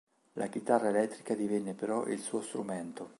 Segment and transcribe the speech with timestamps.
[0.33, 3.09] La chitarra elettrica divenne però il suo strumento.